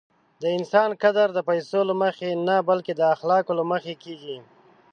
د 0.41 0.43
انسان 0.57 0.89
قدر 1.03 1.27
د 1.33 1.39
پیسو 1.49 1.79
له 1.89 1.95
مخې 2.03 2.29
نه، 2.47 2.55
بلکې 2.69 2.93
د 2.95 3.01
اخلاقو 3.15 3.51
له 3.59 3.63
مخې 3.71 3.93
کېږي. 4.03 4.37